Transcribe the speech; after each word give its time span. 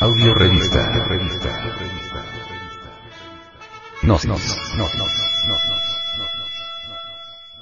Audio 0.00 0.34
revista. 0.34 0.90
Gnosis. 4.02 4.56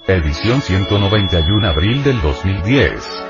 Edición 0.06 0.62
191 0.62 1.69
abril 1.69 2.03
del 2.03 2.21
2010. 2.22 3.24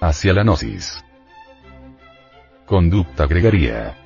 Hacia 0.00 0.32
la 0.32 0.42
gnosis. 0.44 1.04
Conducta 2.66 3.26
gregaria. 3.26 3.96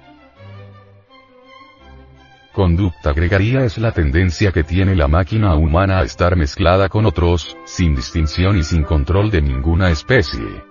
Conducta 2.56 3.12
gregaria 3.12 3.66
es 3.66 3.76
la 3.76 3.92
tendencia 3.92 4.50
que 4.50 4.64
tiene 4.64 4.96
la 4.96 5.08
máquina 5.08 5.54
humana 5.56 5.98
a 5.98 6.04
estar 6.04 6.36
mezclada 6.36 6.88
con 6.88 7.04
otros, 7.04 7.54
sin 7.66 7.94
distinción 7.94 8.56
y 8.56 8.62
sin 8.62 8.82
control 8.82 9.30
de 9.30 9.42
ninguna 9.42 9.90
especie. 9.90 10.64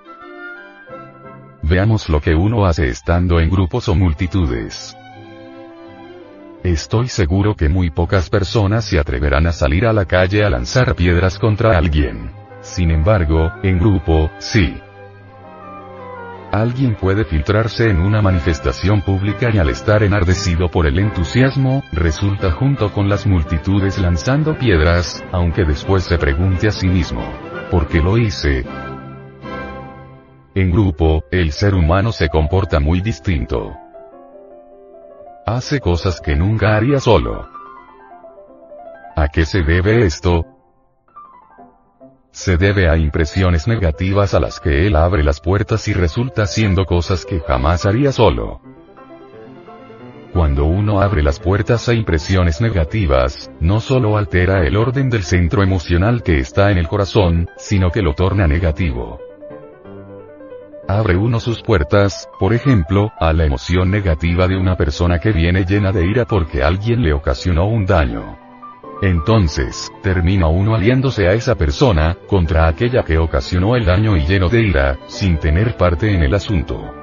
Veamos 1.62 2.10
lo 2.10 2.22
que 2.22 2.34
uno 2.34 2.66
hace 2.66 2.90
estando 2.90 3.40
en 3.40 3.52
grupos 3.52 3.88
o 3.88 3.94
multitudes. 3.94 4.98
Estoy 6.64 7.08
seguro 7.08 7.56
que 7.56 7.70
muy 7.70 7.92
pocas 7.92 8.32
personas 8.32 8.86
se 8.86 8.98
atreverán 8.98 9.46
a 9.46 9.52
salir 9.52 9.86
a 9.86 9.94
la 9.94 10.06
calle 10.06 10.44
a 10.44 10.50
lanzar 10.50 10.96
piedras 10.96 11.38
contra 11.38 11.78
alguien. 11.78 12.32
Sin 12.62 12.90
embargo, 12.90 13.52
en 13.62 13.78
grupo, 13.78 14.32
sí. 14.40 14.76
Alguien 16.56 16.96
puede 16.96 17.26
filtrarse 17.26 17.90
en 17.90 18.00
una 18.00 18.22
manifestación 18.22 19.02
pública 19.02 19.50
y 19.54 19.58
al 19.58 19.68
estar 19.68 20.04
enardecido 20.04 20.72
por 20.72 20.88
el 20.88 21.00
entusiasmo, 21.00 21.84
resulta 21.92 22.50
junto 22.54 22.94
con 22.94 23.10
las 23.10 23.28
multitudes 23.28 24.00
lanzando 24.00 24.58
piedras, 24.58 25.22
aunque 25.34 25.66
después 25.66 26.06
se 26.06 26.18
pregunte 26.18 26.70
a 26.70 26.72
sí 26.72 26.88
mismo, 26.88 27.30
¿por 27.70 27.90
qué 27.90 28.00
lo 28.00 28.18
hice? 28.18 28.66
En 30.56 30.72
grupo, 30.72 31.26
el 31.30 31.52
ser 31.52 31.76
humano 31.76 32.14
se 32.14 32.30
comporta 32.30 32.80
muy 32.80 33.02
distinto. 33.02 33.74
Hace 35.46 35.82
cosas 35.82 36.22
que 36.22 36.38
nunca 36.38 36.78
haría 36.78 37.02
solo. 37.02 37.50
¿A 39.18 39.28
qué 39.28 39.46
se 39.46 39.62
debe 39.62 40.06
esto? 40.06 40.55
Se 42.32 42.58
debe 42.58 42.90
a 42.90 42.98
impresiones 42.98 43.68
negativas 43.68 44.34
a 44.34 44.40
las 44.40 44.60
que 44.60 44.88
él 44.88 44.96
abre 44.96 45.24
las 45.24 45.40
puertas 45.40 45.88
y 45.88 45.94
resulta 45.94 46.44
haciendo 46.44 46.86
cosas 46.86 47.26
que 47.26 47.40
jamás 47.40 47.86
haría 47.86 48.12
solo. 48.12 48.62
Cuando 50.34 50.66
uno 50.66 51.00
abre 51.00 51.24
las 51.24 51.40
puertas 51.40 51.88
a 51.88 51.94
impresiones 51.94 52.60
negativas, 52.60 53.50
no 53.62 53.80
solo 53.80 54.18
altera 54.18 54.68
el 54.68 54.76
orden 54.76 55.10
del 55.10 55.24
centro 55.24 55.64
emocional 55.64 56.24
que 56.24 56.40
está 56.40 56.72
en 56.72 56.78
el 56.78 56.90
corazón, 56.90 57.50
sino 57.56 57.90
que 57.90 58.02
lo 58.02 58.14
torna 58.16 58.46
negativo. 58.46 59.18
Abre 60.90 61.16
uno 61.16 61.40
sus 61.40 61.64
puertas, 61.64 62.30
por 62.38 62.54
ejemplo, 62.54 63.14
a 63.18 63.32
la 63.32 63.46
emoción 63.46 63.90
negativa 63.90 64.48
de 64.50 64.58
una 64.58 64.76
persona 64.76 65.20
que 65.20 65.32
viene 65.32 65.64
llena 65.64 65.94
de 65.94 66.06
ira 66.06 66.26
porque 66.26 66.64
alguien 66.64 67.02
le 67.02 67.14
ocasionó 67.14 67.66
un 67.68 67.86
daño. 67.86 68.45
Entonces, 69.02 69.92
termina 70.02 70.48
uno 70.48 70.74
aliándose 70.74 71.28
a 71.28 71.34
esa 71.34 71.56
persona, 71.56 72.18
contra 72.28 72.68
aquella 72.68 73.04
que 73.04 73.18
ocasionó 73.18 73.76
el 73.76 73.86
daño 73.86 74.16
y 74.16 74.26
lleno 74.26 74.48
de 74.50 74.62
ira, 74.62 75.00
sin 75.08 75.38
tener 75.38 75.76
parte 75.76 76.14
en 76.14 76.24
el 76.24 76.34
asunto. 76.34 76.94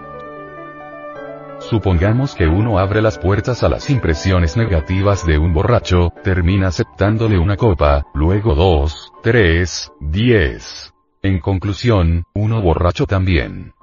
Supongamos 1.61 2.35
que 2.35 2.47
uno 2.47 2.79
abre 2.79 3.01
las 3.01 3.19
puertas 3.19 3.63
a 3.63 3.69
las 3.69 3.89
impresiones 3.89 4.57
negativas 4.57 5.25
de 5.25 5.39
un 5.39 5.53
borracho, 5.53 6.13
termina 6.25 6.69
aceptándole 6.69 7.39
una 7.39 7.57
copa, 7.57 8.05
luego 8.15 8.55
dos, 8.55 9.13
tres, 9.23 9.93
diez. 10.01 10.93
En 11.23 11.39
conclusión, 11.39 12.25
uno 12.35 12.61
borracho 12.61 13.07
también. 13.07 13.75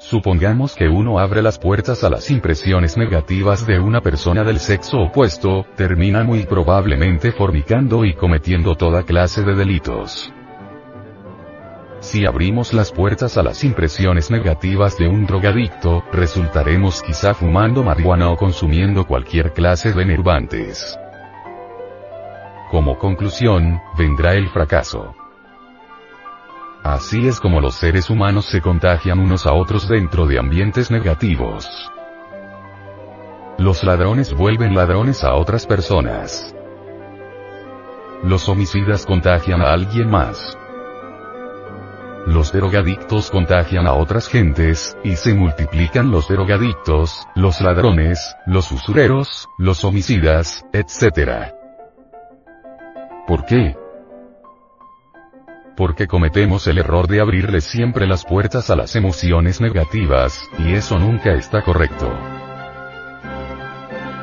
Supongamos 0.00 0.74
que 0.76 0.88
uno 0.88 1.18
abre 1.18 1.42
las 1.42 1.58
puertas 1.58 2.02
a 2.04 2.08
las 2.08 2.30
impresiones 2.30 2.96
negativas 2.96 3.66
de 3.66 3.78
una 3.78 4.00
persona 4.00 4.44
del 4.44 4.58
sexo 4.58 4.98
opuesto, 4.98 5.66
termina 5.76 6.24
muy 6.24 6.44
probablemente 6.44 7.32
fornicando 7.32 8.06
y 8.06 8.14
cometiendo 8.14 8.76
toda 8.76 9.02
clase 9.02 9.42
de 9.42 9.54
delitos. 9.54 10.32
Si 12.00 12.24
abrimos 12.24 12.72
las 12.72 12.92
puertas 12.92 13.36
a 13.36 13.42
las 13.42 13.62
impresiones 13.62 14.30
negativas 14.30 14.96
de 14.96 15.06
un 15.06 15.26
drogadicto, 15.26 16.02
resultaremos 16.10 17.02
quizá 17.02 17.34
fumando 17.34 17.82
marihuana 17.82 18.30
o 18.30 18.38
consumiendo 18.38 19.06
cualquier 19.06 19.52
clase 19.52 19.92
de 19.92 20.02
enervantes. 20.02 20.98
Como 22.70 22.96
conclusión, 22.96 23.82
vendrá 23.98 24.32
el 24.32 24.48
fracaso. 24.48 25.14
Así 26.82 27.28
es 27.28 27.40
como 27.40 27.60
los 27.60 27.74
seres 27.74 28.08
humanos 28.08 28.46
se 28.46 28.62
contagian 28.62 29.18
unos 29.20 29.46
a 29.46 29.52
otros 29.52 29.86
dentro 29.86 30.26
de 30.26 30.38
ambientes 30.38 30.90
negativos. 30.90 31.68
Los 33.58 33.84
ladrones 33.84 34.32
vuelven 34.32 34.74
ladrones 34.74 35.22
a 35.22 35.34
otras 35.34 35.66
personas. 35.66 36.54
Los 38.22 38.48
homicidas 38.48 39.04
contagian 39.04 39.60
a 39.60 39.72
alguien 39.72 40.10
más. 40.10 40.56
Los 42.26 42.52
drogadictos 42.52 43.30
contagian 43.30 43.86
a 43.86 43.94
otras 43.94 44.28
gentes, 44.28 44.96
y 45.04 45.16
se 45.16 45.34
multiplican 45.34 46.10
los 46.10 46.28
drogadictos, 46.28 47.26
los 47.34 47.60
ladrones, 47.60 48.36
los 48.46 48.70
usureros, 48.72 49.48
los 49.58 49.84
homicidas, 49.84 50.64
etc. 50.72 51.52
¿Por 53.26 53.44
qué? 53.46 53.74
Porque 55.80 56.06
cometemos 56.06 56.66
el 56.66 56.76
error 56.76 57.08
de 57.08 57.22
abrirle 57.22 57.62
siempre 57.62 58.06
las 58.06 58.26
puertas 58.26 58.68
a 58.68 58.76
las 58.76 58.96
emociones 58.96 59.62
negativas, 59.62 60.46
y 60.58 60.74
eso 60.74 60.98
nunca 60.98 61.32
está 61.32 61.62
correcto. 61.62 62.12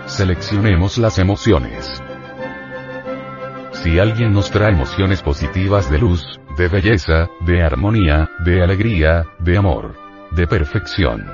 Seleccionemos 0.05 0.99
las 0.99 1.17
emociones. 1.17 1.99
Si 3.71 3.97
alguien 3.97 4.33
nos 4.33 4.51
trae 4.51 4.71
emociones 4.71 5.23
positivas 5.23 5.89
de 5.89 5.97
luz, 5.97 6.39
de 6.59 6.67
belleza, 6.67 7.27
de 7.41 7.63
armonía, 7.63 8.29
de 8.45 8.61
alegría, 8.61 9.25
de 9.39 9.57
amor, 9.57 9.95
de 10.29 10.45
perfección, 10.45 11.25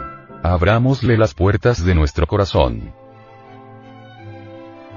abrámosle 0.42 1.18
las 1.18 1.34
puertas 1.34 1.84
de 1.84 1.96
nuestro 1.96 2.28
corazón. 2.28 3.03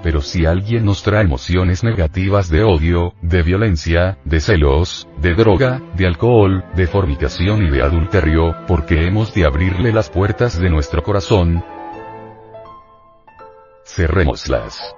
Pero 0.07 0.21
si 0.21 0.47
alguien 0.47 0.85
nos 0.85 1.03
trae 1.03 1.25
emociones 1.25 1.83
negativas 1.83 2.49
de 2.49 2.63
odio, 2.63 3.15
de 3.23 3.43
violencia, 3.43 4.19
de 4.25 4.39
celos, 4.39 5.09
de 5.21 5.35
droga, 5.35 5.83
de 5.97 6.07
alcohol, 6.07 6.65
de 6.77 6.87
fornicación 6.87 7.67
y 7.67 7.71
de 7.71 7.83
adulterio, 7.83 8.55
porque 8.69 9.05
hemos 9.05 9.35
de 9.35 9.45
abrirle 9.45 9.93
las 9.93 10.09
puertas 10.09 10.61
de 10.61 10.71
nuestro 10.71 11.03
corazón, 11.03 11.65
cerrémoslas. 13.85 14.95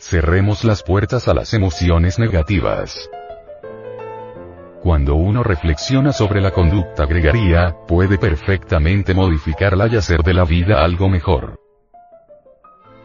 Cerremos 0.00 0.64
las 0.64 0.82
puertas 0.82 1.28
a 1.28 1.34
las 1.34 1.54
emociones 1.54 2.18
negativas. 2.18 3.08
Cuando 4.82 5.14
uno 5.14 5.44
reflexiona 5.44 6.12
sobre 6.12 6.40
la 6.40 6.50
conducta 6.50 7.06
gregaria, 7.06 7.76
puede 7.86 8.18
perfectamente 8.18 9.14
modificarla 9.14 9.86
y 9.86 9.94
hacer 9.94 10.24
de 10.24 10.34
la 10.34 10.44
vida 10.44 10.82
algo 10.82 11.08
mejor. 11.08 11.63